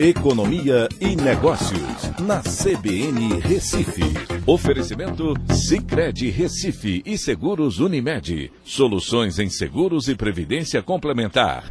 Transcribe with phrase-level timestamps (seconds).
[0.00, 4.04] Economia e Negócios, na CBN Recife.
[4.46, 8.52] Oferecimento Cicred Recife e Seguros Unimed.
[8.62, 11.64] Soluções em seguros e previdência complementar.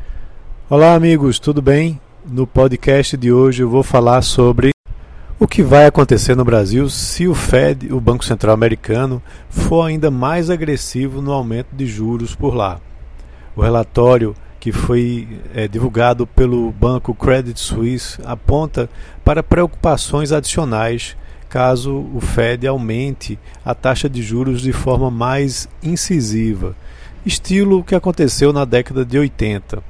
[0.69, 2.01] Olá, amigos, tudo bem?
[2.25, 4.71] No podcast de hoje eu vou falar sobre
[5.39, 10.11] o que vai acontecer no Brasil se o Fed, o Banco Central Americano, for ainda
[10.11, 12.81] mais agressivo no aumento de juros por lá.
[13.55, 18.89] O relatório que foi é, divulgado pelo banco Credit Suisse aponta
[19.23, 21.15] para preocupações adicionais
[21.47, 26.75] caso o Fed aumente a taxa de juros de forma mais incisiva,
[27.25, 29.81] estilo que aconteceu na década de 80.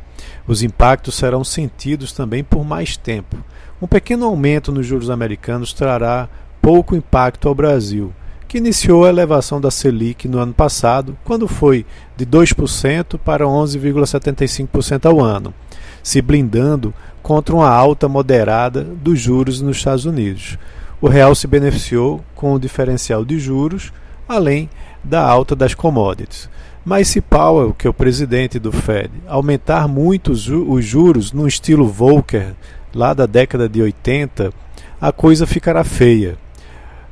[0.48, 3.38] Os impactos serão sentidos também por mais tempo.
[3.82, 6.30] Um pequeno aumento nos juros americanos trará
[6.62, 8.14] pouco impacto ao Brasil,
[8.48, 15.06] que iniciou a elevação da Selic no ano passado, quando foi de 2% para 11,75%
[15.06, 15.54] ao ano,
[16.02, 20.58] se blindando contra uma alta moderada dos juros nos Estados Unidos.
[21.02, 23.92] O real se beneficiou com o diferencial de juros,
[24.28, 24.70] além
[25.04, 26.50] da alta das commodities.
[26.84, 31.86] Mas se Powell, que é o presidente do Fed, aumentar muito os juros no estilo
[31.86, 32.54] Volcker
[32.96, 34.54] lá da década de 80,
[35.00, 36.38] a coisa ficará feia.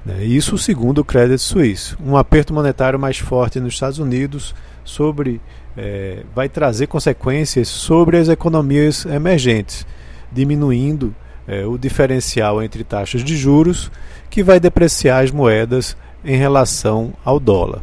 [0.06, 0.24] Né?
[0.24, 1.96] Isso segundo o Credit Suisse.
[2.00, 4.54] Um aperto monetário mais forte nos Estados Unidos
[4.84, 5.42] sobre,
[5.76, 9.86] é, vai trazer consequências sobre as economias emergentes,
[10.32, 11.16] diminuindo
[11.48, 13.92] é, o diferencial entre taxas de juros,
[14.30, 17.82] que vai depreciar as moedas em relação ao dólar.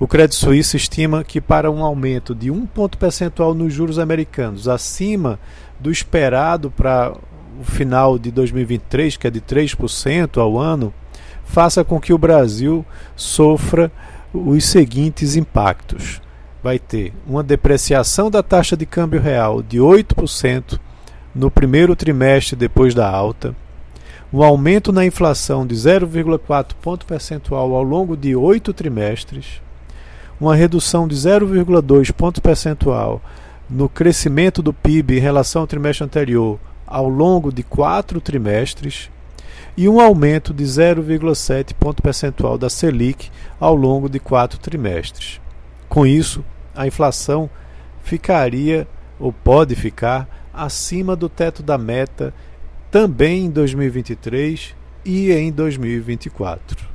[0.00, 4.66] O Credit Suisse estima que para um aumento de um ponto percentual nos juros americanos
[4.66, 5.38] acima
[5.78, 7.12] do esperado para
[7.60, 10.92] o final de 2023, que é de 3% ao ano,
[11.52, 12.82] faça com que o Brasil
[13.14, 13.92] sofra
[14.32, 16.18] os seguintes impactos.
[16.62, 20.80] Vai ter uma depreciação da taxa de câmbio real de 8%
[21.34, 23.54] no primeiro trimestre depois da alta,
[24.32, 29.60] um aumento na inflação de 0,4 ponto percentual ao longo de oito trimestres,
[30.40, 33.20] uma redução de 0,2 ponto percentual
[33.68, 39.10] no crescimento do PIB em relação ao trimestre anterior ao longo de quatro trimestres
[39.76, 45.40] e um aumento de 0,7 ponto percentual da Selic ao longo de quatro trimestres.
[45.88, 47.50] Com isso, a inflação
[48.02, 48.86] ficaria
[49.18, 52.34] ou pode ficar acima do teto da meta
[52.90, 54.74] também em 2023
[55.04, 56.88] e em 2024.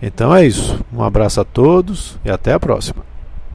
[0.00, 0.84] Então é isso.
[0.92, 3.04] Um abraço a todos e até a próxima.